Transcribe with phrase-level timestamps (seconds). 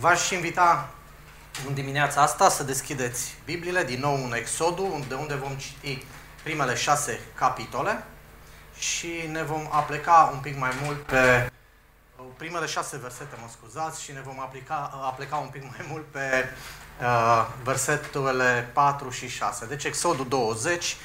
[0.00, 0.88] V-aș invita
[1.66, 6.04] în dimineața asta să deschideți Bibliile din nou în Exodul, de unde vom citi
[6.42, 8.04] primele șase capitole
[8.78, 11.50] și ne vom aplica un pic mai mult pe
[12.36, 16.48] primele șase versete, mă scuzați, și ne vom aplica, aplica un pic mai mult pe
[17.00, 19.66] uh, versetele 4 și 6.
[19.66, 20.96] Deci Exodul 20,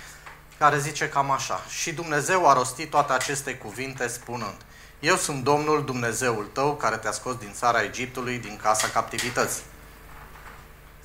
[0.58, 1.64] care zice cam așa.
[1.70, 4.58] Și Dumnezeu a rostit toate aceste cuvinte spunând,
[5.06, 9.64] Eu sunt Domnul Dumnezeul tău care te-a scos din țara Egiptului, din casa captivității.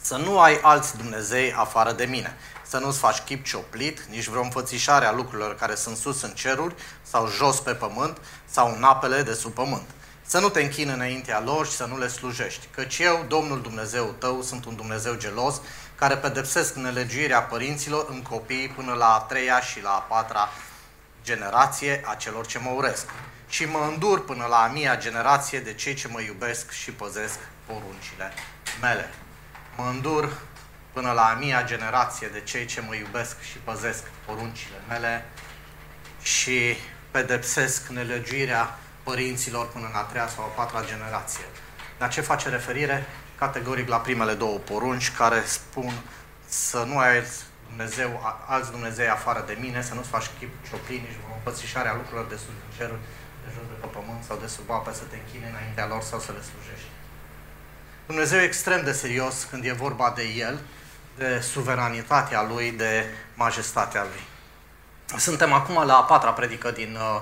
[0.00, 2.36] Să nu ai alți Dumnezei afară de mine.
[2.66, 6.74] Să nu-ți faci chip cioplit, nici vreo înfățișare a lucrurilor care sunt sus în ceruri
[7.02, 9.88] sau jos pe pământ sau în apele de sub pământ.
[10.26, 12.68] Să nu te închini înaintea lor și să nu le slujești.
[12.74, 15.60] Căci eu, Domnul Dumnezeu tău, sunt un Dumnezeu gelos,
[15.94, 20.48] care pedepsesc nelegiuirea părinților în copii până la a treia și la a patra
[21.22, 23.06] generație a celor ce mă uresc.
[23.50, 27.38] Și mă îndur până la a mia generație de cei ce mă iubesc și păzesc
[27.66, 28.32] poruncile
[28.80, 29.10] mele.
[29.76, 30.38] Mă îndur
[30.92, 35.26] până la a mia generație de cei ce mă iubesc și păzesc poruncile mele
[36.22, 36.76] și
[37.10, 41.44] pedepsesc nelegiuirea părinților până în a treia sau a patra generație.
[41.98, 43.06] La ce face referire?
[43.38, 45.92] Categoric la primele două porunci care spun
[46.48, 47.22] să nu ai
[47.68, 51.94] Dumnezeu, alți Dumnezei afară de mine, să nu-ți faci chip cioplin, nici o împățișare a
[51.94, 52.98] lucrurilor de sub cerul,
[53.44, 56.18] de jos de pe pământ sau de sub apă, să te închine înaintea lor sau
[56.18, 56.90] să le slujești.
[58.06, 60.60] Dumnezeu e extrem de serios când e vorba de El,
[61.16, 64.22] de suveranitatea Lui, de majestatea Lui.
[65.18, 67.20] Suntem acum la a patra predică din uh,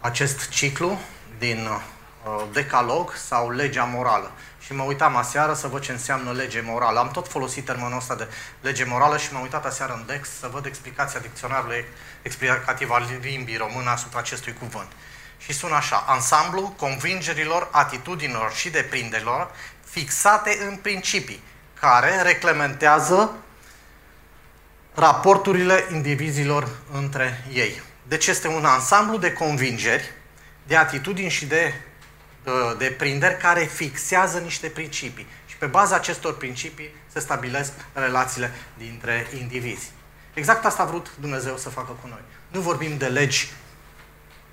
[0.00, 0.98] acest ciclu
[1.38, 4.30] din uh, decalog sau legea morală.
[4.64, 6.98] Și mă uitam aseară să văd ce înseamnă lege morală.
[6.98, 8.28] Am tot folosit termenul ăsta de
[8.60, 11.84] lege morală și m-am uitat aseară în Dex să văd explicația dicționarului
[12.22, 14.88] explicativ al limbii română asupra acestui cuvânt.
[15.38, 19.50] Și sună așa, ansamblu convingerilor, atitudinilor și deprinderilor
[19.84, 21.42] fixate în principii,
[21.80, 23.30] care reglementează
[24.94, 27.82] raporturile indivizilor între ei.
[28.02, 30.12] Deci este un ansamblu de convingeri,
[30.66, 31.93] de atitudini și de, uh,
[32.78, 35.26] de prinderi care fixează niște principii.
[35.46, 39.90] Și pe baza acestor principii se stabilesc relațiile dintre indivizi.
[40.34, 42.22] Exact asta a vrut Dumnezeu să facă cu noi.
[42.48, 43.52] Nu vorbim de legi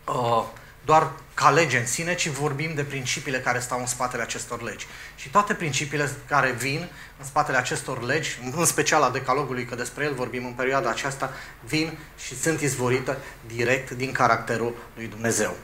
[0.05, 0.43] uh,
[0.85, 4.87] doar ca lege în sine, ci vorbim de principiile care stau în spatele acestor legi.
[5.15, 10.03] Și toate principiile care vin în spatele acestor legi, în special a decalogului, că despre
[10.03, 11.33] el vorbim în perioada aceasta,
[11.65, 13.17] vin și sunt izvorite
[13.55, 15.55] direct din caracterul lui Dumnezeu.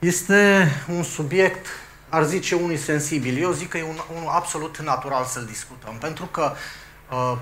[0.00, 1.66] Este un subiect,
[2.08, 3.42] ar zice unui sensibil.
[3.42, 6.52] Eu zic că e un, un absolut natural să-l discutăm, pentru că
[7.10, 7.36] uh,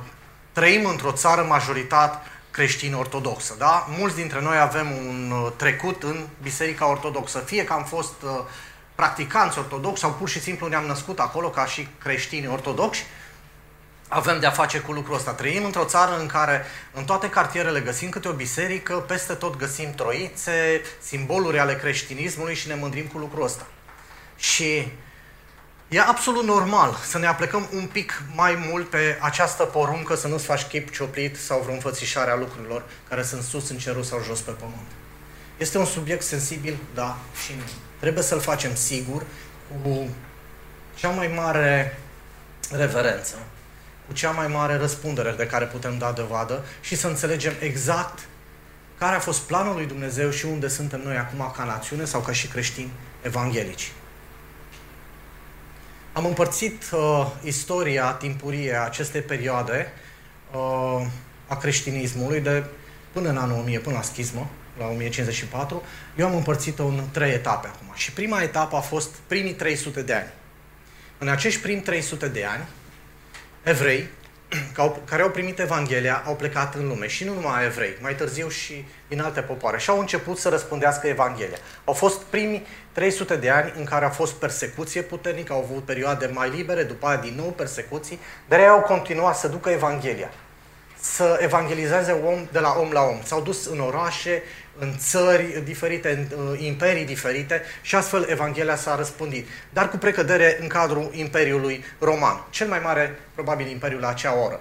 [0.52, 3.54] trăim într-o țară majoritate creștin-ortodoxă.
[3.58, 3.86] Da?
[3.98, 7.38] Mulți dintre noi avem un uh, trecut în Biserica Ortodoxă.
[7.38, 8.30] Fie că am fost uh,
[8.94, 13.06] practicanți ortodoxi sau pur și simplu ne-am născut acolo ca și creștini ortodoxi,
[14.08, 15.32] avem de-a face cu lucrul ăsta.
[15.32, 19.92] Trăim într-o țară în care în toate cartierele găsim câte o biserică, peste tot găsim
[19.94, 23.66] troițe, simboluri ale creștinismului și ne mândrim cu lucrul ăsta.
[24.36, 24.92] Și
[25.88, 30.44] E absolut normal să ne aplecăm un pic mai mult pe această poruncă să nu-ți
[30.44, 34.40] faci chip cioplit sau vreo înfățișare a lucrurilor care sunt sus în cerul sau jos
[34.40, 34.88] pe pământ.
[35.56, 37.62] Este un subiect sensibil, da și nu.
[37.98, 39.22] Trebuie să-l facem sigur,
[39.82, 40.08] cu
[40.94, 41.98] cea mai mare
[42.70, 43.34] reverență,
[44.08, 48.18] cu cea mai mare răspundere de care putem da dovadă și să înțelegem exact
[48.98, 52.32] care a fost planul lui Dumnezeu și unde suntem noi acum ca națiune sau ca
[52.32, 52.90] și creștini
[53.22, 53.92] evanghelici.
[56.12, 59.92] Am împărțit uh, istoria timpurie a acestei perioade
[60.52, 61.06] uh,
[61.46, 62.64] a creștinismului de
[63.12, 65.82] până în anul 1000, până la schismă, la 1054,
[66.16, 67.92] eu am împărțit-o în trei etape acum.
[67.94, 70.32] Și prima etapă a fost primii 300 de ani.
[71.18, 72.64] În acești primi 300 de ani,
[73.68, 74.08] evrei
[75.04, 78.84] care au primit Evanghelia au plecat în lume și nu numai evrei, mai târziu și
[79.08, 81.58] din alte popoare și au început să răspundească Evanghelia.
[81.84, 86.30] Au fost primii 300 de ani în care a fost persecuție puternică, au avut perioade
[86.34, 88.18] mai libere, după aia din nou persecuții,
[88.48, 90.30] dar ei au continuat să ducă Evanghelia,
[91.00, 93.20] să evangelizeze om de la om la om.
[93.24, 94.42] S-au dus în orașe,
[94.78, 99.48] în țări diferite, în uh, imperii diferite și astfel Evanghelia s-a răspândit.
[99.72, 104.60] Dar cu precădere în cadrul Imperiului Roman, cel mai mare, probabil, imperiul la acea oră.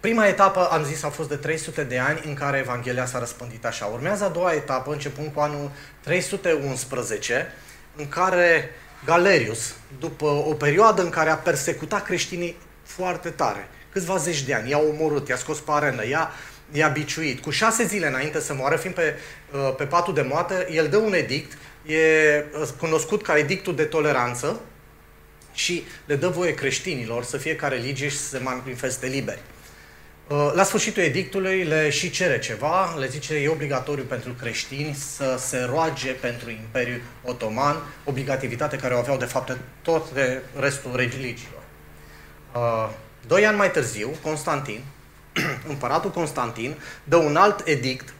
[0.00, 3.64] Prima etapă, am zis, a fost de 300 de ani în care Evanghelia s-a răspândit
[3.66, 3.84] așa.
[3.84, 5.70] Urmează a doua etapă, începând cu anul
[6.00, 7.52] 311,
[7.96, 8.70] în care
[9.04, 14.70] Galerius, după o perioadă în care a persecutat creștinii foarte tare, câțiva zeci de ani,
[14.70, 16.30] i-a omorât, i-a scos pe arenă, i-a
[16.72, 17.40] i-a biciuit.
[17.40, 19.14] Cu șase zile înainte să moară, fiind pe,
[19.52, 22.44] uh, pe patul de moarte, el dă un edict e
[22.78, 24.60] cunoscut ca edictul de toleranță
[25.52, 29.40] și le dă voie creștinilor să fie ca religie și să se manifeste liberi.
[30.28, 35.36] Uh, la sfârșitul edictului le și cere ceva, le zice e obligatoriu pentru creștini să
[35.38, 40.06] se roage pentru Imperiul Otoman, obligativitate care o aveau de fapt tot
[40.58, 41.62] restul religiilor.
[43.28, 44.84] Uh, doi ani mai târziu, Constantin,
[45.68, 48.14] împăratul Constantin, dă un alt edict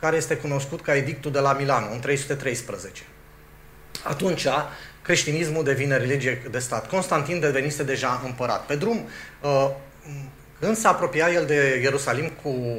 [0.00, 3.02] care este cunoscut ca edictul de la Milano, în 313.
[4.04, 4.46] Atunci,
[5.02, 6.88] creștinismul devine religie de stat.
[6.88, 8.66] Constantin devenise deja împărat.
[8.66, 9.08] Pe drum,
[9.42, 9.70] uh,
[10.60, 12.78] când s-a apropiat el de Ierusalim cu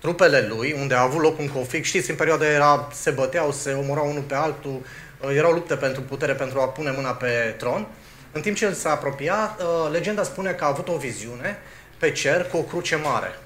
[0.00, 3.72] trupele lui, unde a avut loc un conflict, știți, în perioada era, se băteau, se
[3.72, 4.80] omorau unul pe altul,
[5.20, 7.86] uh, erau lupte pentru putere, pentru a pune mâna pe tron.
[8.34, 11.58] În timp ce el s-a apropiat, uh, legenda spune că a avut o viziune
[11.98, 13.38] pe cer cu o cruce mare.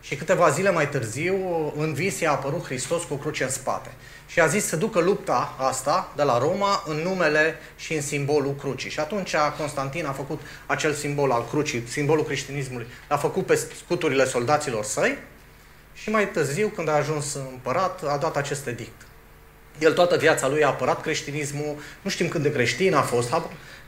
[0.00, 1.36] Și câteva zile mai târziu,
[1.76, 3.90] în vis i-a apărut Hristos cu o cruce în spate.
[4.26, 8.54] Și a zis să ducă lupta asta de la Roma în numele și în simbolul
[8.54, 8.90] crucii.
[8.90, 14.24] Și atunci Constantin a făcut acel simbol al crucii, simbolul creștinismului, l-a făcut pe scuturile
[14.24, 15.18] soldaților săi
[15.94, 19.00] și mai târziu, când a ajuns împărat, a dat acest edict.
[19.78, 23.32] El toată viața lui a apărat creștinismul, nu știm cât de creștin a fost,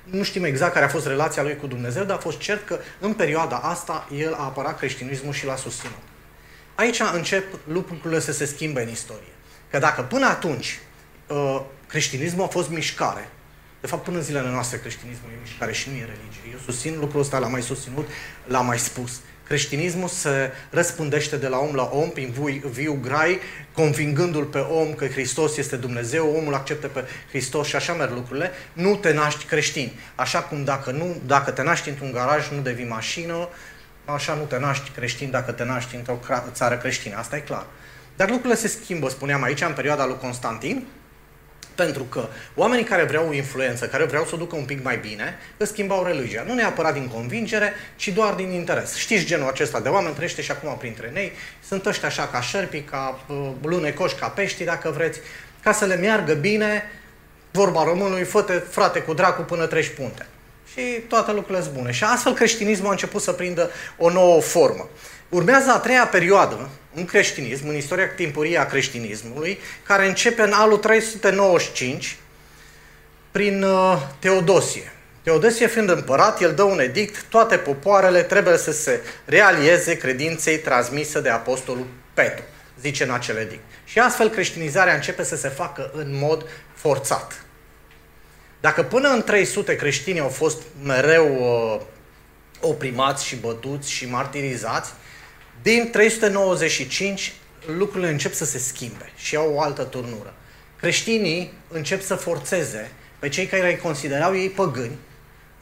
[0.05, 2.79] nu știm exact care a fost relația lui cu Dumnezeu, dar a fost cert că
[3.01, 6.03] în perioada asta el a apărat creștinismul și l-a susținut.
[6.75, 9.33] Aici încep lucrurile să se schimbe în istorie.
[9.71, 10.81] Că dacă până atunci
[11.27, 13.29] uh, creștinismul a fost mișcare,
[13.81, 16.51] de fapt până în zilele noastre creștinismul e mișcare și nu e religie.
[16.53, 18.09] Eu susțin lucrul ăsta, l-am mai susținut,
[18.45, 19.21] l-am mai spus.
[19.53, 23.39] Creștinismul se răspândește de la om la om prin viu, viu grai,
[23.73, 28.51] convingându-l pe om că Hristos este Dumnezeu, omul acceptă pe Hristos și așa merg lucrurile.
[28.73, 29.93] Nu te naști creștin.
[30.15, 33.49] Așa cum dacă, nu, dacă te naști într-un garaj, nu devii mașină,
[34.05, 36.19] așa nu te naști creștin dacă te naști într-o
[36.53, 37.17] țară creștină.
[37.17, 37.67] Asta e clar.
[38.17, 40.87] Dar lucrurile se schimbă, spuneam aici, în perioada lui Constantin,
[41.75, 45.39] pentru că oamenii care vreau influență, care vreau să o ducă un pic mai bine,
[45.57, 46.45] îți schimbau religia.
[46.47, 48.97] Nu neapărat din convingere, ci doar din interes.
[48.97, 51.33] Știți genul acesta de oameni, trăiește și acum printre noi.
[51.67, 55.21] Sunt ăștia așa ca șerpi, ca uh, lunecoși, ca pești, dacă vreți,
[55.63, 56.83] ca să le meargă bine,
[57.51, 60.27] vorba românului, fă frate cu dracu până treci punte.
[60.73, 61.91] Și toate lucrurile sunt bune.
[61.91, 64.89] Și astfel creștinismul a început să prindă o nouă formă.
[65.33, 70.77] Urmează a treia perioadă în creștinism, în istoria timpurie a creștinismului, care începe în anul
[70.77, 72.17] 395
[73.31, 74.93] prin uh, Teodosie.
[75.23, 81.21] Teodosie fiind împărat, el dă un edict, toate popoarele trebuie să se realieze credinței transmisă
[81.21, 82.45] de apostolul Petru,
[82.81, 83.65] zice în acel edict.
[83.85, 87.45] Și astfel creștinizarea începe să se facă în mod forțat.
[88.61, 91.81] Dacă până în 300 creștini au fost mereu uh,
[92.61, 94.93] oprimați și bătuți și martirizați,
[95.63, 97.33] din 395
[97.67, 100.35] lucrurile încep să se schimbe și au o altă turnură.
[100.81, 104.99] Creștinii încep să forțeze pe cei care îi considerau ei păgâni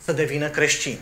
[0.05, 0.99] să devină creștini.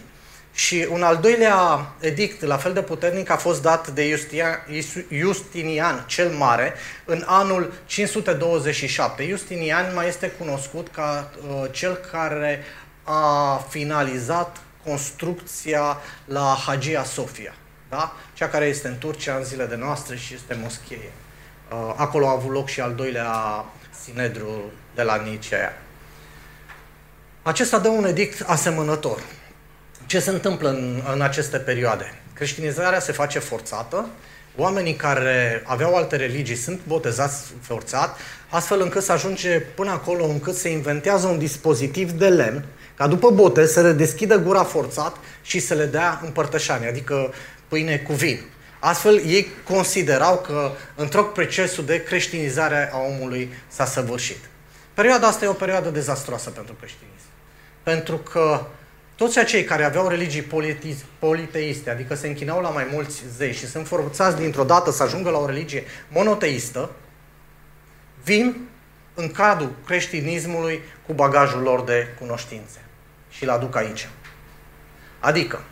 [0.55, 4.65] Și un al doilea edict, la fel de puternic, a fost dat de Justinian,
[5.11, 6.75] Justinian cel Mare
[7.05, 9.29] în anul 527.
[9.29, 12.65] Justinian mai este cunoscut ca uh, cel care
[13.03, 17.55] a finalizat construcția la Hagia Sofia
[17.89, 18.13] da?
[18.35, 21.13] cea care este în Turcia în zile de noastre și este moschee.
[21.71, 23.65] Uh, acolo a avut loc și al doilea
[24.05, 25.73] Sinedru de la Nicea.
[27.43, 29.23] Acesta dă un edict asemănător.
[30.07, 32.15] Ce se întâmplă în, în aceste perioade?
[32.33, 34.09] Creștinizarea se face forțată,
[34.57, 38.17] oamenii care aveau alte religii sunt botezați forțat,
[38.49, 42.65] astfel încât să ajunge până acolo încât se inventează un dispozitiv de lemn,
[42.97, 47.33] ca după botez să le deschidă gura forțat și să le dea împărtășanie, adică
[47.69, 48.41] pâine cu vin.
[48.79, 54.39] Astfel, ei considerau că întreg procesul de creștinizare a omului s-a săvârșit.
[54.95, 57.27] Perioada asta e o perioadă dezastroasă pentru creștinism.
[57.83, 58.67] Pentru că
[59.15, 60.49] toți acei care aveau religii
[61.19, 65.31] politeiste, adică se închinau la mai mulți zei și sunt forțați dintr-o dată să ajungă
[65.31, 66.91] la o religie monoteistă,
[68.25, 68.69] vin
[69.15, 72.79] în cadrul creștinismului cu bagajul lor de cunoștințe
[73.31, 74.09] și îl aduc aici.
[75.21, 75.63] Adică,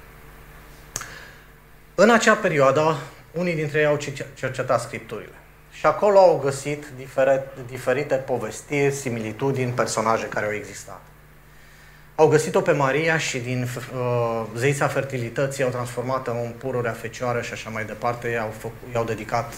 [1.99, 2.97] în acea perioadă,
[3.33, 3.99] unii dintre ei au
[4.35, 5.33] cercetat Scripturile.
[5.71, 11.01] Și acolo au găsit diferite, diferite povestiri, similitudini, personaje care au existat.
[12.15, 17.53] Au găsit-o pe Maria și din uh, zeița fertilității au transformat-o în pururea fecioară și
[17.53, 18.29] așa mai departe.
[18.29, 19.55] I-au, făcut, i-au dedicat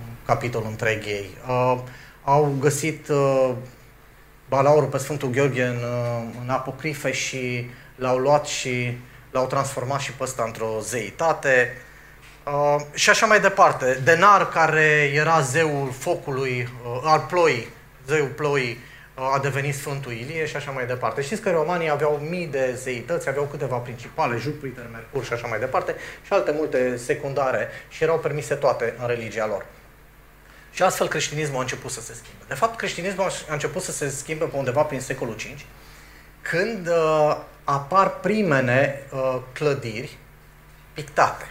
[0.00, 1.30] un capitol întreg ei.
[1.48, 1.78] Uh,
[2.24, 3.50] au găsit uh,
[4.48, 8.98] balaurul pe Sfântul Gheorghe în, uh, în apocrife și l-au luat și
[9.32, 11.76] l-au transformat și pe ăsta într-o zeitate.
[12.46, 14.00] Uh, și așa mai departe.
[14.04, 17.68] Denar, care era zeul focului, uh, al ploii,
[18.06, 18.78] zeul ploii,
[19.14, 21.22] uh, a devenit Sfântul Ilie și așa mai departe.
[21.22, 25.58] Știți că romanii aveau mii de zeități, aveau câteva principale, Jupiter, Mercur și așa mai
[25.58, 25.94] departe,
[26.26, 29.66] și alte multe secundare și erau permise toate în religia lor.
[30.70, 32.44] Și astfel creștinismul a început să se schimbe.
[32.48, 35.60] De fapt, creștinismul a început să se schimbe pe undeva prin secolul V,
[36.42, 40.16] când uh, apar primele uh, clădiri
[40.92, 41.50] pictate.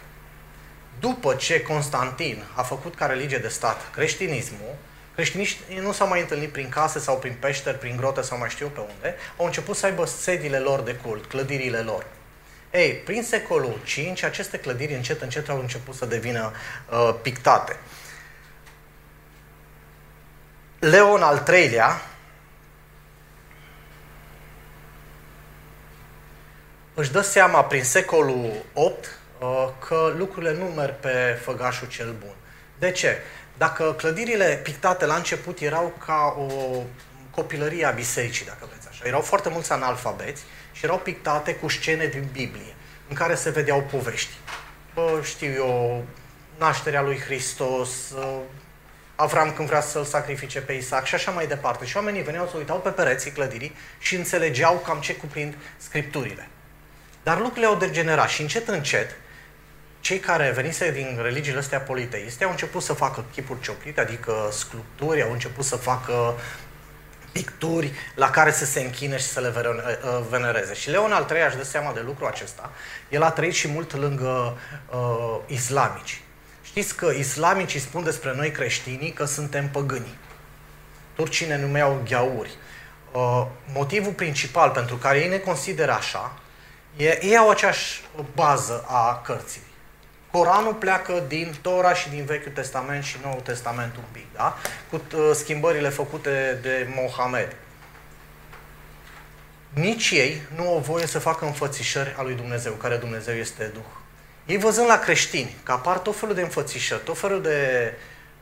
[1.00, 4.75] După ce Constantin a făcut ca religie de stat creștinismul,
[5.15, 8.67] creștiniștii nu s-au mai întâlnit prin case sau prin peșteri, prin grote sau mai știu
[8.67, 12.05] pe unde, au început să aibă sediile lor de cult, clădirile lor.
[12.71, 16.51] Ei, prin secolul V, aceste clădiri încet, încet au început să devină
[16.89, 17.79] uh, pictate.
[20.79, 22.01] Leon al III-lea
[26.93, 28.95] își dă seama prin secolul VIII
[29.39, 32.36] uh, că lucrurile nu merg pe făgașul cel bun.
[32.79, 33.17] De ce?
[33.57, 36.81] Dacă clădirile pictate la început erau ca o
[37.29, 42.05] copilărie a bisericii, dacă vreți așa, erau foarte mulți analfabeți și erau pictate cu scene
[42.05, 42.75] din Biblie,
[43.07, 44.33] în care se vedeau povești.
[44.93, 46.05] Bă, știu eu,
[46.57, 48.39] nașterea lui Hristos, uh,
[49.15, 51.86] Avram când vrea să-l sacrifice pe Isaac și așa mai departe.
[51.86, 56.50] Și oamenii veneau să uitau pe pereții clădirii și înțelegeau cam ce cuprind scripturile.
[57.24, 59.16] Dar lucrurile au degenerat și încet, încet,
[60.00, 65.24] cei care venise din religiile astea politeiste au început să facă chipuri cioplite, adică sculpturi,
[65.24, 66.36] au început să facă
[67.32, 70.74] picturi la care să se închine și să le uh, venereze.
[70.74, 72.72] Și Leon al III-lea își dă seama de lucrul acesta.
[73.10, 74.58] El a trăit și mult lângă
[74.90, 76.22] uh, islamici.
[76.63, 80.18] Știți că islamicii spun despre noi creștinii că suntem păgâni.
[81.16, 82.51] Turcii ne numeau gheauri.
[83.12, 86.50] Uh, motivul principal pentru care ei ne consideră așa, e,
[86.98, 88.01] ei au aceeași
[88.36, 89.62] bază a cărții.
[90.31, 94.57] Coranul pleacă din Tora și din Vechiul Testament și Noul Testament un pic, da?
[94.89, 97.55] cu uh, schimbările făcute de Mohamed.
[99.69, 103.81] Nici ei nu au voie să facă înfățișări a lui Dumnezeu, care Dumnezeu este Duh.
[104.45, 107.93] Ei văzând la creștini că apar tot felul de înfățișări, tot felul de,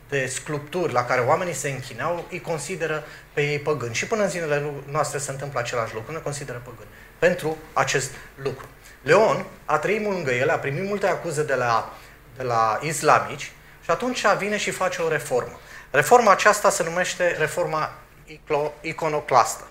[0.10, 3.04] de sculpturi la care oamenii se închineau, îi consideră
[3.34, 3.94] pe ei păgâni.
[3.94, 6.90] Și până în zilele noastre se întâmplă același lucru, ne consideră păgâni
[7.20, 8.12] pentru acest
[8.44, 8.66] lucru.
[9.02, 11.94] Leon a trăit mult lângă ele, a primit multe acuze de la,
[12.38, 13.52] de la islamici
[13.84, 15.60] și atunci vine și face o reformă.
[15.92, 17.94] Reforma aceasta se numește reforma
[18.82, 19.68] iconoclastă.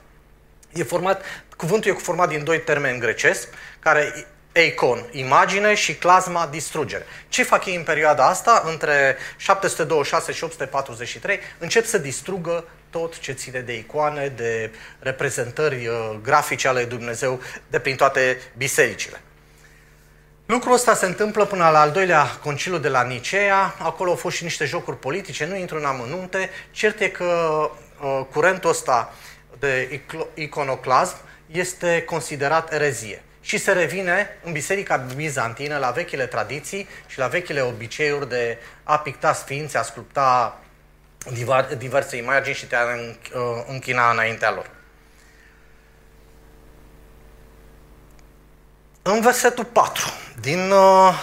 [0.72, 1.22] E format,
[1.56, 7.06] cuvântul e format din doi termeni grecesc, care eikon, imagine, și clasma, distrugere.
[7.28, 8.62] Ce fac ei în perioada asta?
[8.66, 16.16] Între 726 și 843 încep să distrugă tot ce ține de icoane, de reprezentări uh,
[16.22, 17.40] grafice ale Dumnezeu
[17.70, 19.20] de prin toate bisericile.
[20.46, 24.36] Lucrul ăsta se întâmplă până la al doilea conciliu de la Nicea, acolo au fost
[24.36, 27.24] și niște jocuri politice, nu intru în amănunte, cert e că
[28.00, 29.14] uh, curentul ăsta
[29.58, 30.00] de
[30.34, 31.16] iconoclasm
[31.46, 33.22] este considerat erezie.
[33.40, 38.98] Și se revine în Biserica Bizantină la vechile tradiții și la vechile obiceiuri de a
[38.98, 40.60] picta sfinți, a sculpta
[41.78, 44.70] diverse imagini și te a uh, închina înaintea lor.
[49.02, 50.02] În versetul 4
[50.40, 51.14] din uh,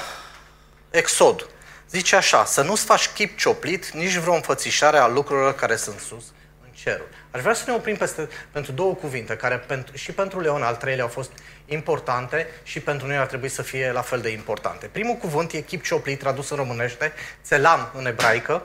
[0.90, 1.50] Exod
[1.90, 6.24] zice așa, să nu-ți faci chip cioplit, nici vreo înfățișare a lucrurilor care sunt sus
[6.64, 7.08] în cerul.
[7.32, 10.75] Aș vrea să ne oprim peste, pentru două cuvinte, care pentru, și pentru Leon al
[10.75, 11.32] treilea au fost
[11.66, 14.86] importante și pentru noi ar trebui să fie la fel de importante.
[14.86, 18.64] Primul cuvânt e chip cioplit, tradus în românește, țelam în ebraică,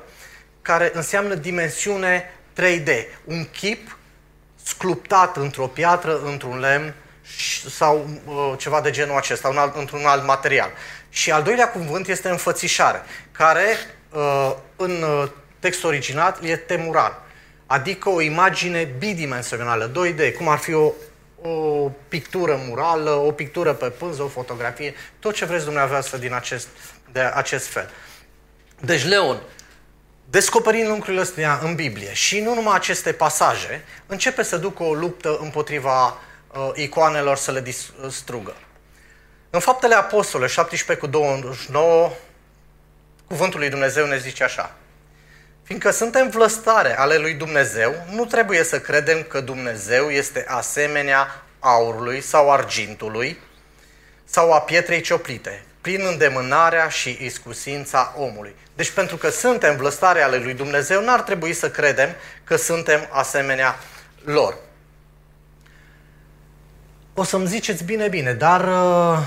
[0.63, 2.91] care înseamnă dimensiune 3D.
[3.25, 3.99] Un chip
[4.63, 6.95] sculptat într-o piatră, într-un lemn
[7.71, 10.71] sau uh, ceva de genul acesta, un alt, într-un alt material.
[11.09, 13.03] Și al doilea cuvânt este înfățișare,
[13.33, 13.65] care
[14.11, 17.23] uh, în uh, text original e temural,
[17.67, 20.93] adică o imagine bidimensională, 2D, cum ar fi o,
[21.43, 26.69] o pictură murală, o pictură pe pânză, o fotografie, tot ce vreți dumneavoastră din acest,
[27.13, 27.91] de acest fel.
[28.81, 29.43] Deci Leon
[30.31, 35.39] descoperind lucrurile astea în Biblie și nu numai aceste pasaje, începe să ducă o luptă
[35.41, 37.61] împotriva uh, icoanelor să le
[38.07, 38.57] distrugă.
[39.51, 42.13] În Faptele Apostole 17 cu 29,
[43.27, 44.75] cuvântul lui Dumnezeu ne zice așa.
[45.63, 52.21] Fiindcă suntem vlăstare ale lui Dumnezeu, nu trebuie să credem că Dumnezeu este asemenea aurului
[52.21, 53.39] sau argintului
[54.25, 58.55] sau a pietrei cioplite, prin îndemânarea și iscusința omului.
[58.75, 62.09] Deci pentru că suntem vlăstare ale lui Dumnezeu, n-ar trebui să credem
[62.45, 63.79] că suntem asemenea
[64.25, 64.57] lor.
[67.15, 69.19] O să-mi ziceți bine, bine, dar uh,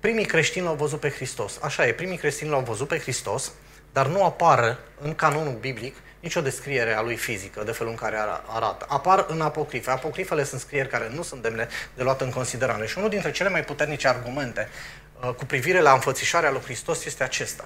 [0.00, 1.58] primii creștini l-au văzut pe Hristos.
[1.62, 3.52] Așa e, primii creștini l-au văzut pe Hristos,
[3.92, 8.16] dar nu apare în canonul biblic nicio descriere a lui fizică, de felul în care
[8.46, 8.86] arată.
[8.88, 9.90] Apar în apocrife.
[9.90, 12.86] Apocrifele sunt scrieri care nu sunt demne de luat în considerare.
[12.86, 14.97] Și unul dintre cele mai puternice argumente uh,
[15.36, 17.64] cu privire la înfățișarea lui Hristos este acesta.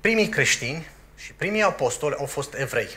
[0.00, 0.86] Primii creștini
[1.16, 2.88] și primii apostoli au fost evrei.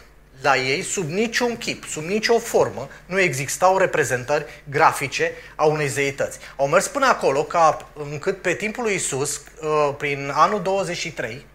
[0.41, 6.39] La ei, sub niciun chip, sub nicio formă, nu existau reprezentări grafice a unei zeități.
[6.55, 11.46] Au mers până acolo ca încât pe timpul lui Isus, uh, prin anul 23,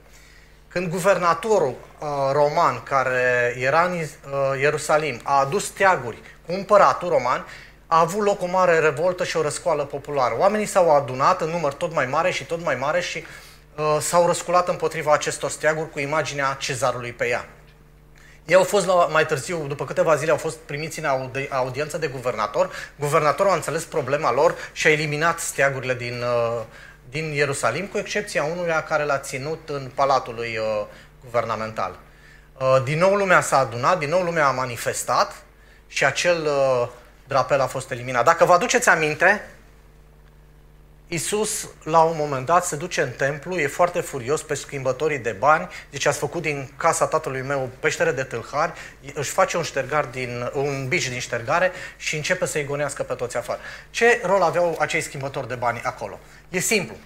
[0.69, 7.47] când guvernatorul uh, roman care era în uh, Ierusalim a adus teaguri cu împăratul roman,
[7.87, 10.35] a avut loc o mare revoltă și o răscoală populară.
[10.39, 13.25] Oamenii s-au adunat în număr tot mai mare și tot mai mare și
[13.77, 17.49] uh, s-au răsculat împotriva acestor steaguri cu imaginea cezarului pe ea.
[18.45, 21.99] Ei au fost la, mai târziu, după câteva zile, au fost primiți în audi- audiență
[21.99, 22.71] de guvernator.
[22.99, 26.63] Guvernatorul a înțeles problema lor și a eliminat steagurile din, uh,
[27.11, 30.87] din Ierusalim, cu excepția unuia care l-a ținut în palatul lui uh,
[31.25, 31.99] guvernamental.
[32.61, 35.35] Uh, din nou lumea s-a adunat, din nou lumea a manifestat
[35.87, 36.89] și acel uh,
[37.27, 38.25] drapel a fost eliminat.
[38.25, 39.43] Dacă vă aduceți aminte,
[41.09, 45.31] Isus, la un moment dat, se duce în templu, e foarte furios pe schimbătorii de
[45.39, 48.73] bani, zice, ați făcut din casa tatălui meu peștere de tâlhari,
[49.15, 53.37] își face un, ștergar din, un bici din ștergare și începe să-i gonească pe toți
[53.37, 53.61] afară.
[53.91, 56.19] Ce rol aveau acei schimbători de bani acolo?
[56.49, 56.97] E simplu.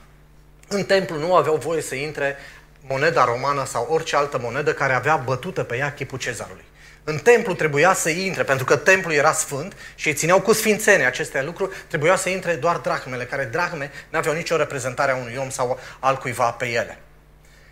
[0.68, 2.36] În templu nu aveau voie să intre
[2.80, 6.64] moneda romană sau orice altă monedă care avea bătută pe ea chipul cezarului.
[7.04, 11.07] În templu trebuia să intre, pentru că templul era sfânt și îi țineau cu sfințenie
[11.07, 15.37] aceste lucruri, trebuia să intre doar drachmele, care drachme nu aveau nicio reprezentare a unui
[15.37, 16.99] om sau al cuiva pe ele.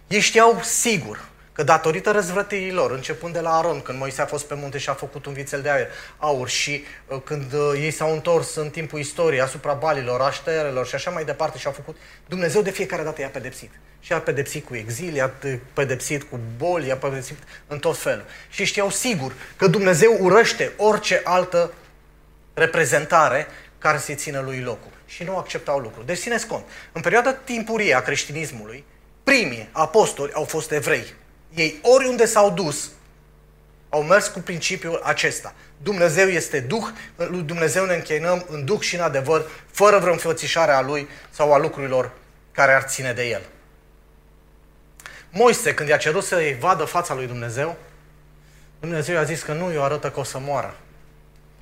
[0.07, 4.55] Ei știau sigur că datorită răzvrătirilor, începând de la Aron, când Moise a fost pe
[4.55, 5.87] munte și a făcut un vițel de aer,
[6.19, 10.95] aur și uh, când uh, ei s-au întors în timpul istoriei asupra balilor, așterelor și
[10.95, 11.97] așa mai departe și au făcut,
[12.29, 13.71] Dumnezeu de fiecare dată i-a pedepsit.
[14.01, 15.33] Și a pedepsit cu exil, i-a
[15.73, 18.25] pedepsit cu boli, i-a pedepsit în tot felul.
[18.49, 21.73] Și știau sigur că Dumnezeu urăște orice altă
[22.55, 23.47] reprezentare
[23.79, 24.93] care să-i țină lui locul.
[25.07, 26.05] Și nu acceptau lucrul.
[26.07, 28.85] Deci țineți cont, în perioada timpurie a creștinismului,
[29.25, 31.05] primii apostoli au fost evrei.
[31.55, 32.91] Ei oriunde s-au dus,
[33.89, 35.55] au mers cu principiul acesta.
[35.83, 36.85] Dumnezeu este Duh,
[37.17, 41.53] lui Dumnezeu ne închinăm în Duh și în adevăr, fără vreo înfățișare a Lui sau
[41.53, 42.11] a lucrurilor
[42.53, 43.43] care ar ține de El.
[45.31, 47.77] Moise, când i-a cerut să-i vadă fața lui Dumnezeu,
[48.81, 50.77] Dumnezeu i-a zis că nu i-o arătă că o să moară.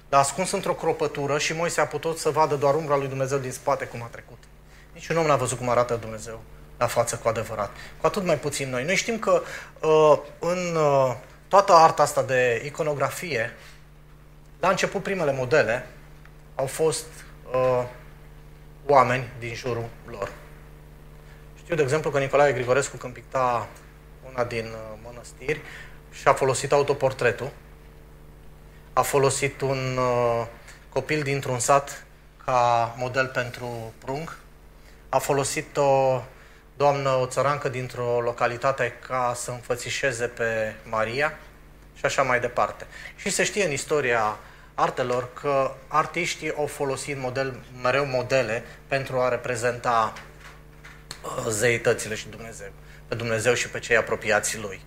[0.09, 3.51] L-a ascuns într-o cropătură și Moise a putut să vadă doar umbra lui Dumnezeu din
[3.51, 4.39] spate cum a trecut.
[4.93, 6.43] Nici un om n-a văzut cum arată Dumnezeu
[6.77, 7.71] la față cu adevărat.
[8.01, 8.85] Cu atât mai puțin noi.
[8.85, 9.43] Noi știm că
[9.81, 11.15] uh, în uh,
[11.49, 13.57] toată arta asta de iconografie,
[14.61, 15.87] la început primele modele
[16.55, 17.07] au fost
[17.53, 17.85] uh,
[18.87, 20.33] oameni din jurul lor.
[21.63, 23.69] Știu, de exemplu, că Nicolae Grigorescu, când picta
[24.31, 25.61] una din uh, mănăstiri,
[26.11, 27.51] și-a folosit autoportretul,
[28.93, 30.47] a folosit un uh,
[30.89, 32.07] copil dintr-un sat
[32.45, 34.37] ca model pentru prung,
[35.09, 36.23] a folosit o
[36.77, 41.39] doamnă, o țărancă dintr-o localitate ca să înfățișeze pe Maria
[41.95, 42.87] și așa mai departe.
[43.17, 44.39] Și se știe în istoria
[44.75, 50.13] artelor că artiștii au folosit model, mereu modele pentru a reprezenta
[51.23, 52.71] uh, zeitățile și Dumnezeu,
[53.09, 54.81] pe Dumnezeu și pe cei apropiați lui.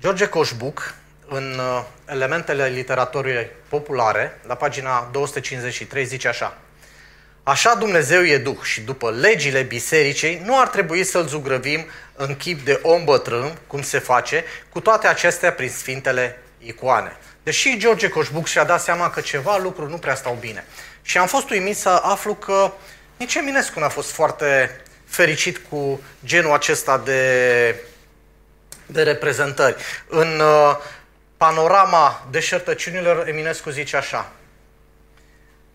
[0.00, 0.94] George Coșbuc,
[1.28, 6.56] în uh, elementele literaturii populare, la pagina 253, zice așa–
[7.46, 12.64] Așa Dumnezeu e Duh și după legile bisericei nu ar trebui să-L zugrăvim în chip
[12.64, 17.16] de om bătrân, cum se face, cu toate acestea prin sfintele icoane.
[17.42, 20.64] Deși George Coșbuc și-a dat seama că ceva lucruri nu prea stau bine.
[21.02, 22.72] Și am fost uimit să aflu că
[23.16, 27.74] nici Eminescu n-a fost foarte fericit cu genul acesta de,
[28.86, 29.76] de reprezentări.
[30.08, 30.76] În uh,
[31.36, 34.30] panorama deșertăciunilor, Eminescu zice așa–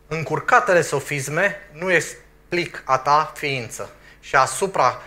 [0.10, 5.02] încurcatele sofisme nu explic a ta ființă și asupra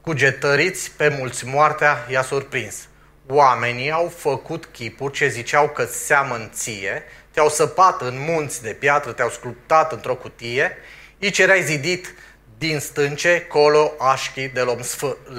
[0.00, 2.88] cugetăriți pe mulți moartea i-a surprins.
[3.28, 9.12] Oamenii au făcut chipuri ce ziceau că seamăn ție, te-au săpat în munți de piatră,
[9.12, 10.76] te-au sculptat într-o cutie,
[11.22, 12.14] aici erai zidit
[12.58, 14.76] din stânce, colo așchi de,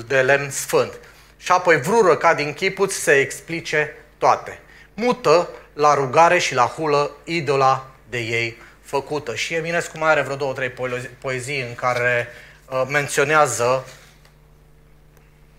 [0.07, 0.93] de lemn sfânt.
[1.37, 4.59] Și apoi vrură ca din chipuți să explice toate.
[4.93, 8.57] Mută la rugare și la hulă idola de ei
[8.89, 9.35] făcută.
[9.35, 10.73] Și Eminescu mai are vreo două, trei
[11.19, 12.27] poezii în care
[12.69, 13.85] uh, menționează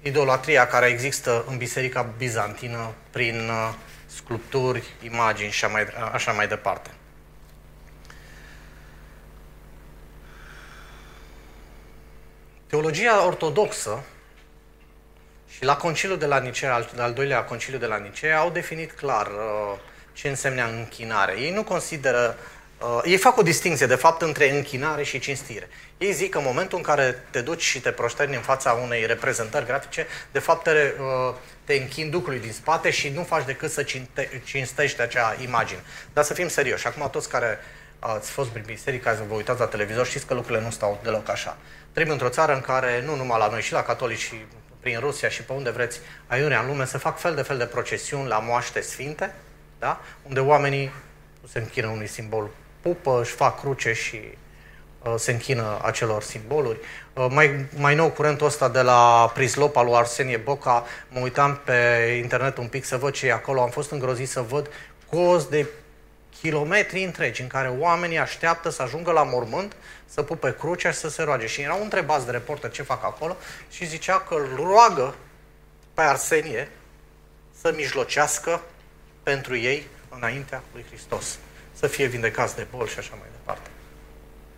[0.02, 3.74] idolatria care există în Biserica Bizantină prin uh,
[4.06, 6.90] sculpturi, imagini și așa mai, așa mai departe.
[12.66, 14.04] Teologia ortodoxă
[15.56, 18.92] Și la conciliul de la Nicea, al, al doilea conciliu de la Nicea, au definit
[18.92, 19.78] clar uh,
[20.12, 21.40] ce însemna închinare.
[21.40, 22.59] Ei nu consideră, uh,
[23.04, 25.68] ei fac o distinție, de fapt, între închinare și cinstire.
[25.98, 29.06] Ei zic că în momentul în care te duci și te proșterni în fața unei
[29.06, 33.70] reprezentări grafice, de fapt te, uh, te închini Duhului din spate și nu faci decât
[33.70, 35.80] să cinte, cinstești acea imagine.
[36.12, 36.86] Dar să fim serioși.
[36.86, 37.58] Acum toți care
[37.98, 41.28] ați fost prin biserică, să vă uitați la televizor, știți că lucrurile nu stau deloc
[41.28, 41.56] așa.
[41.92, 44.34] Trăim într-o țară în care, nu numai la noi, și la catolici, și
[44.80, 47.66] prin Rusia și pe unde vreți, aiurea în lume, se fac fel de fel de
[47.66, 49.34] procesiuni la moaște sfinte,
[49.78, 50.00] da?
[50.22, 50.92] unde oamenii
[51.52, 54.20] se închină unui simbol pupă, își fac cruce și
[55.02, 56.78] uh, se închină acelor simboluri.
[57.12, 61.60] Uh, mai, mai nou, curentul ăsta de la Prislop al lui Arsenie Boca, mă uitam
[61.64, 61.74] pe
[62.22, 64.70] internet un pic să văd ce e acolo, am fost îngrozit să văd
[65.10, 65.66] cozi de
[66.40, 71.08] kilometri întregi în care oamenii așteaptă să ajungă la mormânt, să pupe crucea și să
[71.08, 71.46] se roage.
[71.46, 73.36] Și erau întrebați de reporter ce fac acolo
[73.70, 75.14] și zicea că îl roagă
[75.94, 76.68] pe Arsenie
[77.60, 78.60] să mijlocească
[79.22, 81.38] pentru ei înaintea lui Hristos.
[81.80, 83.70] Să fie vindecați de boli și așa mai departe.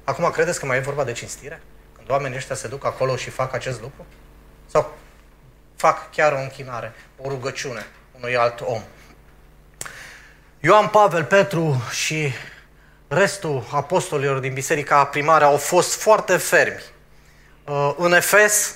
[0.05, 1.63] Acum, credeți că mai e vorba de cinstire?
[1.97, 4.07] Când oamenii ăștia se duc acolo și fac acest lucru?
[4.67, 4.95] Sau
[5.77, 8.83] fac chiar o închinare, o rugăciune unui alt om?
[10.61, 12.33] Ioan Pavel, Petru și
[13.09, 16.83] restul apostolilor din biserica primară au fost foarte fermi.
[17.65, 18.75] Uh, în Efes,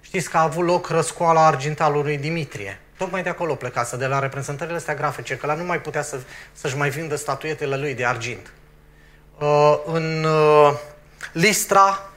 [0.00, 2.80] știți că a avut loc răscoala argintalului Dimitrie.
[2.98, 6.18] Tocmai de acolo plecase, de la reprezentările astea grafice, că la nu mai putea să,
[6.52, 8.52] să-și mai vindă statuetele lui de argint.
[9.38, 10.74] Uh, în uh,
[11.32, 12.10] Listra,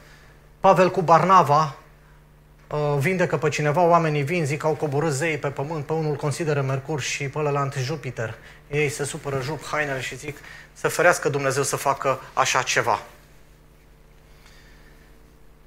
[0.60, 1.76] Pavel cu Barnava
[2.72, 6.16] Uh, vindecă pe cineva, oamenii vin, zic că au coborât zei pe pământ, pe unul
[6.16, 8.34] consideră Mercur și pe ălălalt Jupiter.
[8.70, 10.38] Ei se supără, jup hainele și zic
[10.74, 13.00] să ferească Dumnezeu să facă așa ceva.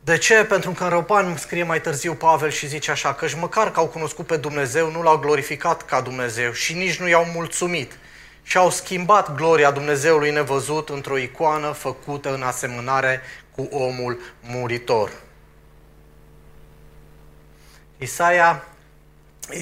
[0.05, 0.45] De ce?
[0.45, 3.87] Pentru că în Răupan scrie mai târziu Pavel și zice așa, că măcar că au
[3.87, 7.99] cunoscut pe Dumnezeu, nu l-au glorificat ca Dumnezeu și nici nu i-au mulțumit.
[8.43, 13.21] Și au schimbat gloria Dumnezeului nevăzut într-o icoană făcută în asemănare
[13.55, 15.11] cu omul muritor.
[17.99, 18.64] Isaia,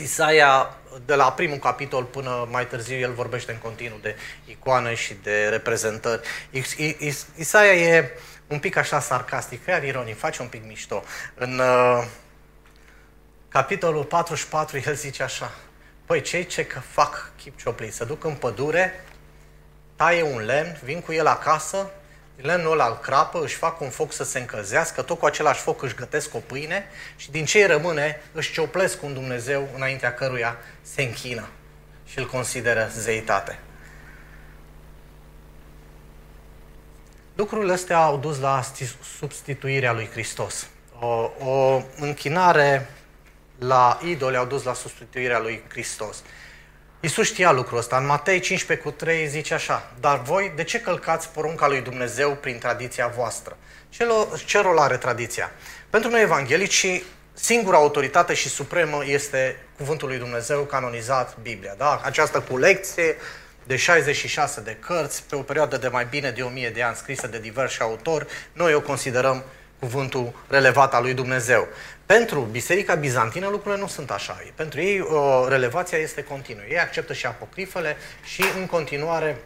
[0.02, 0.76] Isaia,
[1.06, 5.46] de la primul capitol până mai târziu, el vorbește în continuu de icoane și de
[5.50, 6.20] reprezentări.
[7.36, 8.10] Isaia e
[8.46, 11.04] un pic așa sarcastic, chiar ironic, face un pic mișto.
[11.34, 12.04] În uh,
[13.48, 15.50] capitolul 44, el zice așa,
[16.06, 19.04] Păi cei ce fac chipcioplii, să duc în pădure,
[19.96, 21.90] taie un lemn, vin cu el acasă,
[22.36, 25.82] lemnul ăla îl crapă, își fac un foc să se încălzească, tot cu același foc
[25.82, 31.02] își gătesc o pâine și din ce rămâne își cioplesc un Dumnezeu înaintea căruia se
[31.02, 31.48] închină
[32.06, 33.58] și îl consideră zeitate.
[37.34, 38.62] Lucrurile astea au dus la
[39.18, 40.66] substituirea lui Hristos.
[40.98, 42.90] O, o închinare
[43.58, 46.22] la idoli au dus la substituirea lui Hristos.
[47.00, 47.96] Iisus știa lucrul ăsta.
[47.96, 52.30] În Matei 15 cu 3 zice așa, dar voi de ce călcați porunca lui Dumnezeu
[52.30, 53.56] prin tradiția voastră?
[53.88, 54.06] Ce,
[54.46, 55.50] ce rol are tradiția?
[55.90, 61.74] Pentru noi evanghelici, singura autoritate și supremă este cuvântul lui Dumnezeu canonizat, Biblia.
[61.78, 62.00] Da?
[62.04, 63.16] Această colecție
[63.64, 67.26] de 66 de cărți, pe o perioadă de mai bine de 1000 de ani, scrisă
[67.26, 69.44] de diversi autori, noi o considerăm
[69.78, 71.68] cuvântul relevat al lui Dumnezeu.
[72.06, 74.42] Pentru Biserica Bizantină lucrurile nu sunt așa.
[74.54, 76.62] Pentru ei uh, relevația este continuă.
[76.68, 79.36] Ei acceptă și apocrifele și în continuare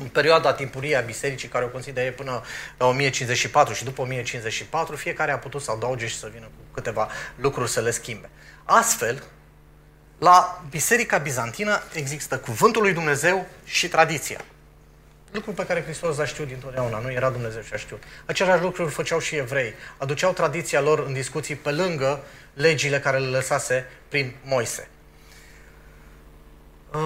[0.00, 2.42] în perioada timpurie a bisericii, care o consideră până
[2.78, 7.08] la 1054 și după 1054, fiecare a putut să adauge și să vină cu câteva
[7.36, 8.30] lucruri să le schimbe.
[8.64, 9.22] Astfel,
[10.20, 14.40] la Biserica Bizantină există cuvântul lui Dumnezeu și tradiția
[15.30, 18.02] lucru pe care Hristos a știut dintotdeauna, nu era Dumnezeu și a știut.
[18.26, 19.74] Același lucru îl făceau și evrei.
[19.96, 22.20] Aduceau tradiția lor în discuții pe lângă
[22.54, 24.88] legile care le lăsase prin Moise.
[26.94, 27.00] Uh,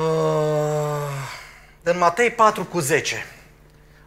[1.83, 3.27] în Matei 4 cu 10.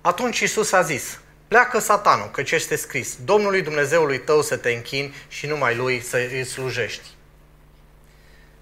[0.02, 5.16] Atunci Iisus a zis, pleacă satanul, căci este scris, Domnului Dumnezeului tău să te închini
[5.28, 7.17] și numai lui să îi slujești.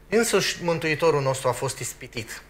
[0.10, 2.42] Însuși Mântuitorul nostru a fost ispitit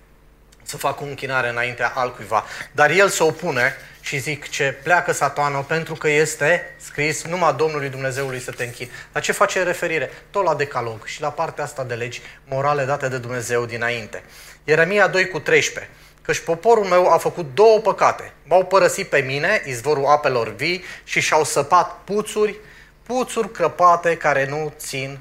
[0.66, 2.44] să facă o închinare înaintea altcuiva.
[2.72, 7.90] Dar el se opune și zic ce pleacă satanul pentru că este scris numai Domnului
[7.90, 8.92] Dumnezeului să te închini.
[9.12, 10.12] La ce face referire?
[10.30, 14.24] Tot la decalog și la partea asta de legi morale date de Dumnezeu dinainte.
[14.64, 15.92] Ieremia 2 cu 13.
[16.22, 18.34] Căci poporul meu a făcut două păcate.
[18.44, 22.56] M-au părăsit pe mine, izvorul apelor vii, și și-au săpat puțuri,
[23.04, 25.20] puțuri crăpate care nu țin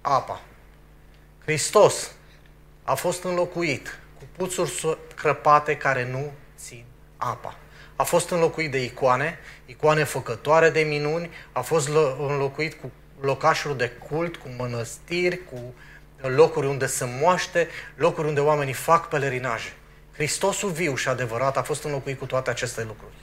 [0.00, 0.40] apa.
[1.44, 2.10] Hristos
[2.84, 6.84] a fost înlocuit cu puțuri crăpate care nu țin
[7.16, 7.56] apa.
[7.96, 13.88] A fost înlocuit de icoane, icoane făcătoare de minuni, a fost înlocuit cu locașuri de
[13.88, 15.74] cult, cu mănăstiri, cu
[16.28, 19.72] locuri unde se moaște, locuri unde oamenii fac pelerinaje.
[20.12, 23.14] Hristosul viu și adevărat a fost înlocuit cu toate aceste lucruri.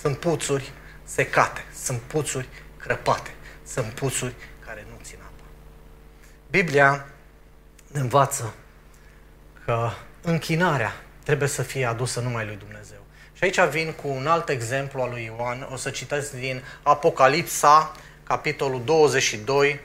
[0.00, 0.72] Sunt puțuri
[1.04, 3.34] secate, sunt puțuri crăpate,
[3.66, 4.34] sunt puțuri
[4.66, 5.18] care nu țin
[6.46, 6.50] apă.
[6.50, 7.06] Biblia
[7.92, 8.54] învață
[9.64, 9.90] că
[10.22, 10.92] închinarea
[11.24, 12.98] trebuie să fie adusă numai lui Dumnezeu.
[13.32, 15.68] Și aici vin cu un alt exemplu al lui Ioan.
[15.72, 19.80] O să citesc din Apocalipsa, capitolul 22,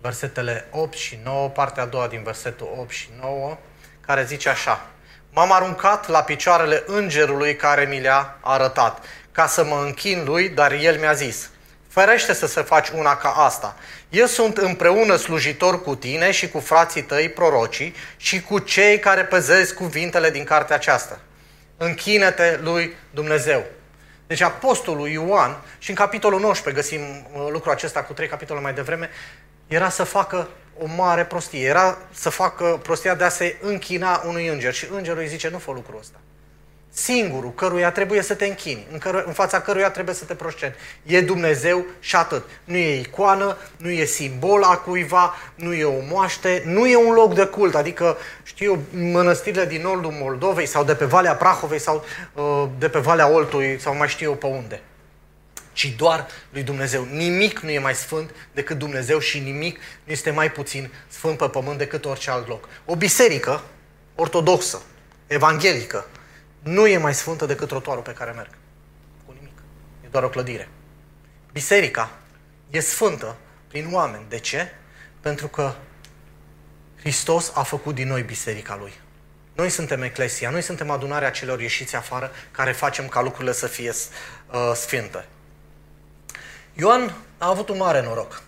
[0.00, 3.58] versetele 8 și 9, partea a doua din versetul 8 și 9,
[4.00, 4.86] care zice așa.
[5.32, 10.72] M-am aruncat la picioarele îngerului care mi le-a arătat, ca să mă închin lui, dar
[10.72, 11.50] el mi-a zis,
[11.90, 13.76] ferește să se faci una ca asta.
[14.08, 19.24] Eu sunt împreună slujitor cu tine și cu frații tăi prorocii și cu cei care
[19.24, 21.20] păzesc cuvintele din cartea aceasta.
[21.76, 23.64] Închinete lui Dumnezeu.
[24.26, 27.00] Deci apostolul Ioan, și în capitolul 19 găsim
[27.32, 29.10] uh, lucrul acesta cu trei capitole mai devreme,
[29.66, 30.48] era să facă
[30.78, 31.66] o mare prostie.
[31.66, 34.74] Era să facă prostia de a se închina unui înger.
[34.74, 36.18] Și îngerul îi zice, nu fă lucrul ăsta.
[36.92, 40.74] Singurul căruia trebuie să te închini, în, căru- în fața căruia trebuie să te proșteni,
[41.02, 42.44] e Dumnezeu și atât.
[42.64, 47.12] Nu e icoană, nu e simbol a cuiva, nu e o moaște, nu e un
[47.12, 52.04] loc de cult, adică, știu, mănăstirile din nordul Moldovei sau de pe Valea Prahovei sau
[52.34, 54.80] uh, de pe Valea Oltului sau mai știu eu pe unde
[55.72, 57.06] ci doar lui Dumnezeu.
[57.12, 61.48] Nimic nu e mai sfânt decât Dumnezeu și nimic nu este mai puțin sfânt pe
[61.48, 62.68] pământ decât orice alt loc.
[62.84, 63.62] O biserică
[64.14, 64.82] ortodoxă,
[65.26, 66.06] evanghelică,
[66.62, 68.50] nu e mai sfântă decât trotuarul pe care merg.
[69.26, 69.58] Cu nimic.
[70.04, 70.68] E doar o clădire.
[71.52, 72.10] Biserica
[72.70, 73.36] e sfântă
[73.68, 74.24] prin oameni.
[74.28, 74.72] De ce?
[75.20, 75.74] Pentru că
[77.00, 78.92] Hristos a făcut din noi biserica Lui.
[79.54, 83.90] Noi suntem eclesia, noi suntem adunarea celor ieșiți afară care facem ca lucrurile să fie
[83.90, 85.26] uh, sfinte.
[86.72, 88.42] Ioan a avut un mare noroc.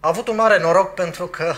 [0.00, 1.54] A avut un mare noroc pentru că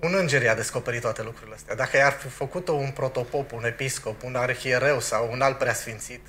[0.00, 1.74] un înger i-a descoperit toate lucrurile astea.
[1.74, 6.20] Dacă i-ar fi făcut un protopop, un episcop, un arhiereu sau un alt preasfințit,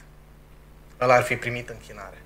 [1.02, 2.18] ăla ar fi primit închinare.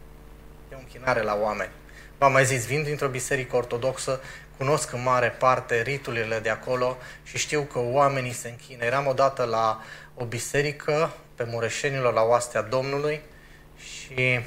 [0.71, 1.71] E o închinare la oameni.
[2.17, 4.21] V-am mai zis, vin dintr-o biserică ortodoxă,
[4.57, 8.83] cunosc în mare parte riturile de acolo și știu că oamenii se închină.
[8.83, 9.81] Eram odată la
[10.15, 13.21] o biserică pe Mureșenilor, la Oastea Domnului
[13.77, 14.39] și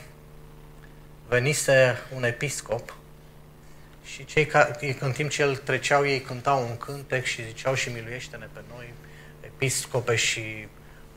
[1.28, 2.94] venise un episcop
[4.04, 7.88] și cei care, în timp ce el treceau, ei cântau un cântec și ziceau și
[7.88, 8.94] miluiește-ne pe noi,
[9.40, 10.68] episcope și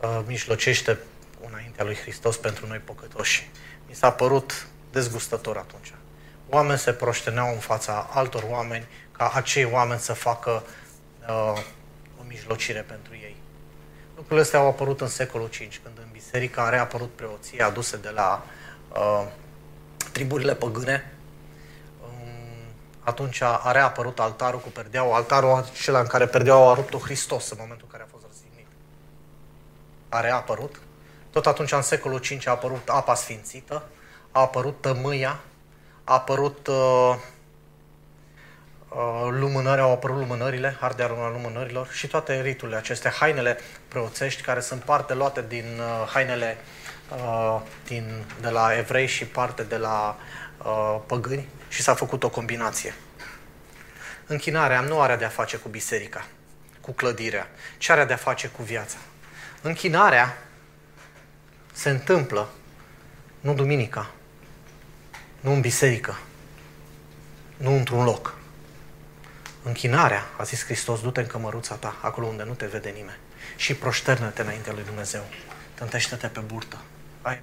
[0.01, 0.97] uh, mijlocește
[1.49, 3.49] înaintea lui Hristos pentru noi păcătoși.
[3.87, 5.93] Mi s-a părut dezgustător atunci.
[6.49, 10.63] Oameni se proșteneau în fața altor oameni ca acei oameni să facă
[11.29, 11.61] uh,
[12.19, 13.35] o mijlocire pentru ei.
[14.15, 18.09] Lucrurile astea au apărut în secolul V, când în biserică a reapărut preoția aduse de
[18.09, 18.45] la
[18.89, 19.27] uh,
[20.11, 21.16] triburile păgâne,
[23.07, 27.57] atunci a reapărut altarul cu perdeaua, altarul acela în care perdeaua a rupt-o Hristos în
[27.59, 28.67] momentul în care a fost răstignit.
[30.09, 30.79] A reapărut.
[31.31, 33.83] Tot atunci, în secolul V, a apărut apa sfințită,
[34.31, 35.39] a apărut tămâia,
[36.03, 37.15] a apărut uh,
[38.89, 44.81] uh, lumânări, au apărut lumânările, ardearul lumânărilor și toate riturile acestea, hainele preoțești, care sunt
[44.81, 46.57] parte luate din uh, hainele
[47.09, 50.46] uh, din, de la evrei și parte de la uh,
[51.05, 52.93] păgâni și s-a făcut o combinație.
[54.25, 56.25] Închinarea nu are de-a face cu biserica,
[56.81, 58.97] cu clădirea, ci are de-a face cu viața.
[59.61, 60.37] Închinarea
[61.73, 62.49] se întâmplă
[63.39, 64.11] nu duminica,
[65.39, 66.19] nu în biserică,
[67.57, 68.35] nu într-un loc.
[69.63, 73.19] Închinarea, a zis Hristos, du-te în cămăruța ta, acolo unde nu te vede nimeni,
[73.55, 75.25] și proșternă-te înaintea lui Dumnezeu.
[75.73, 76.77] Tântește-te pe burtă.
[77.21, 77.41] Ai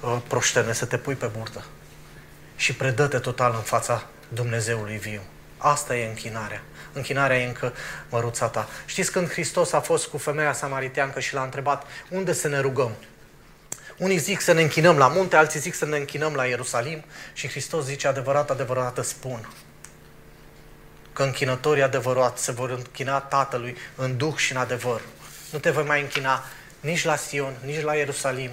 [0.00, 1.64] uh, proșterne să te pui pe burtă
[2.58, 5.20] și predă-te total în fața Dumnezeului viu.
[5.58, 6.62] Asta e închinarea.
[6.92, 7.72] Închinarea e încă
[8.08, 8.68] măruța ta.
[8.86, 12.90] Știți când Hristos a fost cu femeia samariteancă și l-a întrebat unde să ne rugăm?
[13.96, 17.48] Unii zic să ne închinăm la munte, alții zic să ne închinăm la Ierusalim și
[17.48, 19.48] Hristos zice adevărat, adevărat spun
[21.12, 25.00] că închinătorii adevărat se vor închina Tatălui în duh și în adevăr.
[25.52, 26.44] Nu te voi mai închina
[26.80, 28.50] nici la Sion, nici la Ierusalim,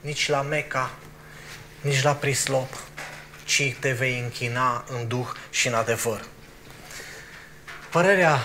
[0.00, 0.90] nici la Meca,
[1.80, 2.68] nici la Prislop,
[3.44, 6.24] ci te vei închina în duh și în adevăr.
[7.90, 8.38] Părerea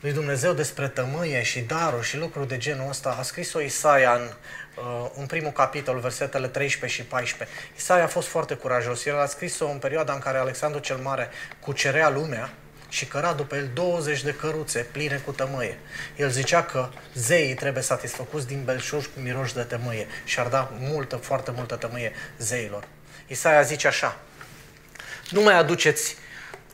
[0.00, 4.30] lui Dumnezeu despre tămâie și daruri și lucruri de genul ăsta a scris-o Isaia în,
[4.74, 7.56] uh, în primul capitol, versetele 13 și 14.
[7.76, 9.04] Isaia a fost foarte curajos.
[9.04, 11.28] El a scris-o în perioada în care Alexandru cel Mare
[11.60, 12.52] cucerea lumea
[12.88, 15.78] și căra după el 20 de căruțe pline cu tămâie.
[16.16, 20.72] El zicea că zeii trebuie satisfăcuți din belșug cu miroși de tămâie și ar da
[20.78, 22.84] multă, foarte multă tămâie zeilor.
[23.26, 24.16] Isaia zice așa,
[25.30, 26.16] nu mai aduceți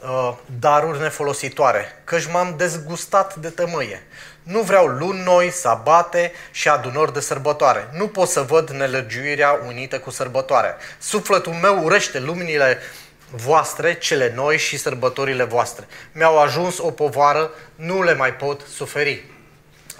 [0.02, 4.02] uh, daruri nefolositoare, căci m-am dezgustat de tămâie.
[4.42, 7.88] Nu vreau luni noi, sabate și adunări de sărbătoare.
[7.92, 10.76] Nu pot să văd nelăgiuirea unită cu sărbătoarea.
[10.98, 12.78] Sufletul meu urăște luminile
[13.30, 15.86] voastre, cele noi și sărbătorile voastre.
[16.12, 19.24] Mi-au ajuns o povară, nu le mai pot suferi.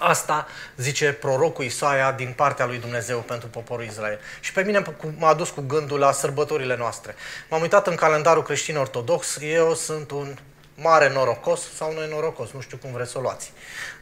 [0.05, 4.19] Asta zice prorocul Isaia din partea lui Dumnezeu pentru poporul Israel.
[4.41, 4.83] Și pe mine
[5.19, 7.15] m-a dus cu gândul la sărbătorile noastre.
[7.49, 10.37] M-am uitat în calendarul creștin ortodox, eu sunt un
[10.75, 13.53] mare norocos sau norocos, nu știu cum vreți să o luați.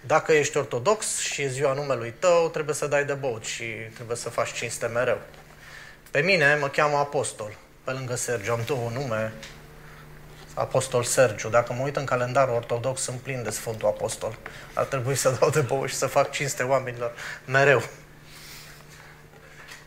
[0.01, 4.17] Dacă ești ortodox și e ziua numelui tău, trebuie să dai de băut și trebuie
[4.17, 5.19] să faci cinste mereu.
[6.11, 7.57] Pe mine mă cheamă apostol.
[7.85, 9.33] Pe lângă Sergiu am două nume,
[10.55, 11.49] Apostol Sergiu.
[11.49, 14.39] Dacă mă uit în calendarul ortodox, sunt plin de Sfântul Apostol.
[14.75, 17.13] Ar trebui să dau de băut și să fac cinste oamenilor
[17.45, 17.83] mereu.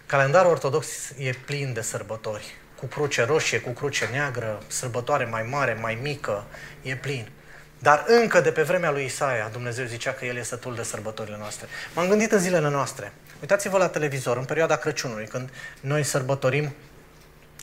[0.06, 2.56] Calendarul ortodox e plin de sărbători.
[2.80, 6.44] Cu cruce roșie, cu cruce neagră, sărbătoare mai mare, mai mică,
[6.82, 7.32] e plin.
[7.80, 11.38] Dar încă de pe vremea lui Isaia, Dumnezeu zicea că El este sătul de sărbătorile
[11.38, 11.68] noastre.
[11.94, 13.14] M-am gândit în zilele noastre.
[13.42, 15.50] Uitați-vă la televizor, în perioada Crăciunului, când
[15.82, 16.74] noi sărbătorim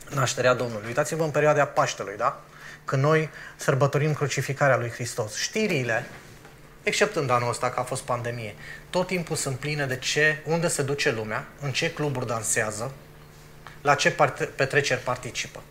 [0.09, 0.87] nașterea Domnului.
[0.87, 2.41] Uitați-vă în perioada Paștelui, da?
[2.91, 5.35] Când noi sărbătorim crucificarea lui Hristos.
[5.35, 6.05] Știrile,
[6.83, 8.55] exceptând anul ăsta că a fost pandemie,
[8.89, 12.91] tot timpul sunt pline de ce, unde se duce lumea, în ce cluburi dansează,
[13.81, 14.15] la ce
[14.55, 15.61] petreceri participă.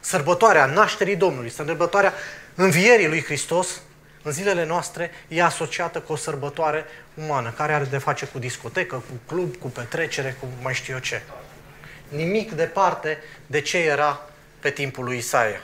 [0.00, 2.12] Sărbătoarea nașterii Domnului, sărbătoarea
[2.54, 3.80] învierii lui Hristos,
[4.22, 8.96] în zilele noastre, e asociată cu o sărbătoare umană, care are de face cu discotecă,
[8.96, 11.22] cu club, cu petrecere, cu mai știu eu ce.
[12.08, 14.28] Nimic departe de ce era
[14.60, 15.60] pe timpul lui Isaia.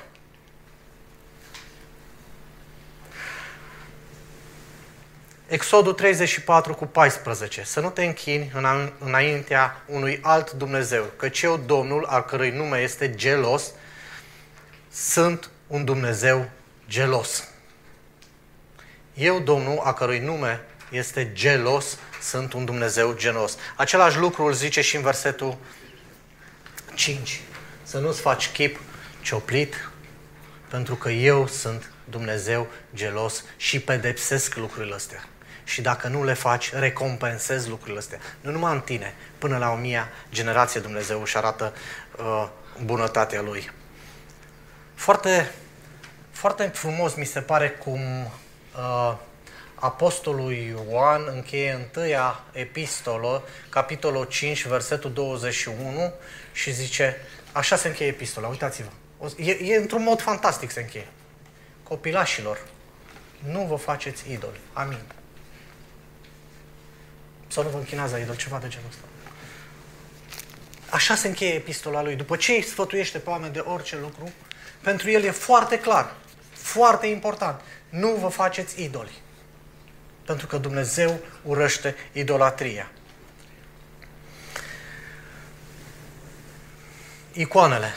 [5.51, 7.63] Exodul 34 cu 14.
[7.65, 8.53] Să nu te închini
[8.99, 13.73] înaintea unui alt Dumnezeu, căci eu, Domnul, al cărui nume este gelos,
[14.91, 16.51] sunt un Dumnezeu
[16.89, 17.49] gelos.
[19.15, 23.57] Eu, Domnul, a cărui nume este gelos, sunt un Dumnezeu gelos.
[23.77, 25.57] Același lucru îl zice și în versetul
[26.95, 27.41] 5.
[27.83, 28.81] Să nu-ți faci chip
[29.23, 29.91] cioplit,
[30.69, 35.25] pentru că eu sunt Dumnezeu gelos și pedepsesc lucrurile astea.
[35.71, 38.19] Și dacă nu le faci, recompensezi lucrurile astea.
[38.41, 41.75] Nu numai în tine, până la o mia generație Dumnezeu își arată
[42.19, 42.49] uh,
[42.85, 43.71] bunătatea Lui.
[44.95, 45.51] Foarte,
[46.31, 49.17] foarte frumos mi se pare cum uh,
[49.75, 56.13] Apostolul Ioan încheie întâia epistolă, capitolul 5, versetul 21
[56.53, 57.17] și zice,
[57.53, 58.91] așa se încheie epistola, uitați-vă.
[59.37, 61.09] E, e într-un mod fantastic se încheie.
[61.83, 62.59] Copilașilor,
[63.51, 64.61] nu vă faceți idoli.
[64.73, 65.01] Amin.
[67.51, 69.05] Sau nu vă închinați la idol, ceva de genul ăsta.
[70.91, 72.15] Așa se încheie epistola lui.
[72.15, 74.33] După ce îi sfătuiește pe oameni de orice lucru,
[74.83, 76.15] pentru el e foarte clar,
[76.53, 77.61] foarte important.
[77.89, 79.19] Nu vă faceți idoli.
[80.25, 82.91] Pentru că Dumnezeu urăște idolatria.
[87.33, 87.95] Icoanele.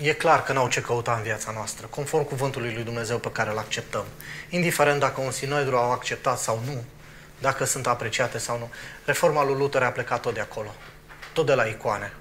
[0.00, 3.50] E clar că n-au ce căuta în viața noastră, conform cuvântului lui Dumnezeu pe care
[3.50, 4.04] îl acceptăm.
[4.50, 6.84] Indiferent dacă un sinodru au acceptat sau nu,
[7.42, 8.70] dacă sunt apreciate sau nu.
[9.04, 10.74] Reforma lui Luther a plecat tot de acolo,
[11.32, 12.12] tot de la icoane.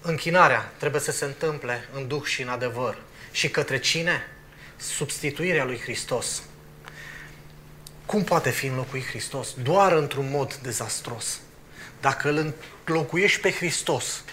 [0.00, 2.96] Închinarea trebuie să se întâmple în duh și în adevăr.
[3.30, 4.22] Și către cine?
[4.76, 6.42] Substituirea lui Hristos.
[8.06, 9.54] Cum poate fi înlocuit Hristos?
[9.62, 11.40] Doar într-un mod dezastros.
[12.00, 12.54] Dacă îl
[12.86, 14.24] înlocuiești pe Hristos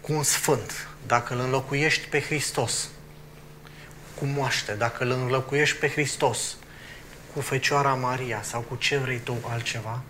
[0.00, 2.88] cu un sfânt, dacă îl înlocuiești pe Hristos
[4.14, 6.56] cu moaște, dacă îl înlocuiești pe Hristos
[7.36, 10.00] cu Fecioara Maria sau cu ce vrei tu altceva,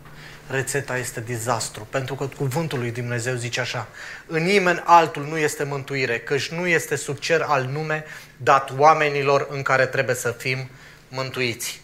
[0.46, 1.86] rețeta este dezastru.
[1.90, 3.88] Pentru că cuvântul lui Dumnezeu zice așa,
[4.26, 8.04] în nimeni altul nu este mântuire, căci nu este sub cer al nume
[8.36, 10.70] dat oamenilor în care trebuie să fim
[11.08, 11.80] mântuiți.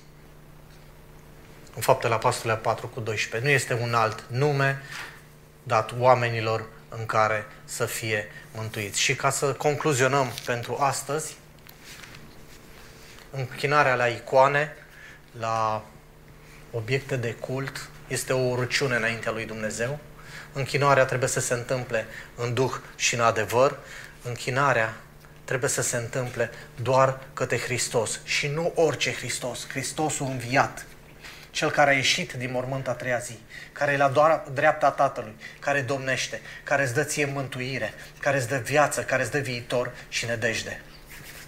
[1.74, 3.48] În faptele Apostolului 4 cu 12.
[3.48, 4.82] Nu este un alt nume
[5.62, 9.00] dat oamenilor în care să fie mântuiți.
[9.00, 11.36] Și ca să concluzionăm pentru astăzi,
[13.30, 14.76] închinarea la icoane,
[15.38, 15.84] la
[16.70, 19.98] obiecte de cult este o urăciune înaintea lui Dumnezeu.
[20.52, 22.06] Închinarea trebuie să se întâmple
[22.36, 23.78] în duh și în adevăr.
[24.22, 24.94] Închinarea
[25.44, 26.50] trebuie să se întâmple
[26.82, 30.86] doar către Hristos și nu orice Hristos, Hristosul înviat,
[31.50, 33.38] cel care a ieșit din mormânt a treia zi,
[33.72, 38.48] care e la doar dreapta Tatălui, care domnește, care îți dă ție mântuire, care îți
[38.48, 40.80] dă viață, care îți dă viitor și nedejde.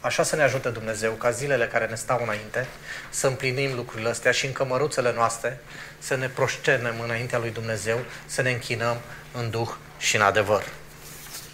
[0.05, 2.67] Așa să ne ajute Dumnezeu ca zilele care ne stau înainte
[3.11, 5.59] să împlinim lucrurile astea și în cămăruțele noastre
[5.99, 8.97] să ne proșternem înaintea lui Dumnezeu, să ne închinăm
[9.33, 10.65] în duh și în adevăr.